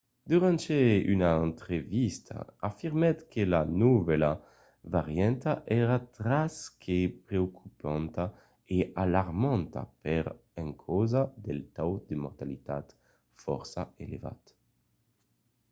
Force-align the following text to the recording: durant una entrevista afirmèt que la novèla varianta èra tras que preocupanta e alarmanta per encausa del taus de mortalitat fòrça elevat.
durant 0.31 0.63
una 1.13 1.29
entrevista 1.47 2.37
afirmèt 2.69 3.17
que 3.31 3.43
la 3.53 3.61
novèla 3.81 4.31
varianta 4.95 5.51
èra 5.81 5.97
tras 6.17 6.53
que 6.83 6.97
preocupanta 7.27 8.23
e 8.75 8.77
alarmanta 9.03 9.81
per 10.03 10.23
encausa 10.63 11.23
del 11.45 11.59
taus 11.75 11.99
de 12.09 12.15
mortalitat 12.23 12.85
fòrça 13.41 13.81
elevat. 14.05 14.41